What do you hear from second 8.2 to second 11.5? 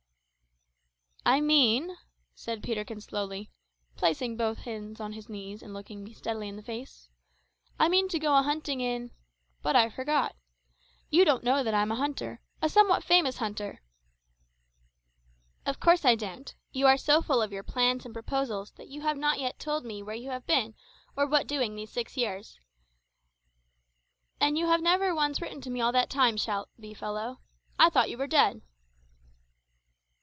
a hunting in but I forgot. You don't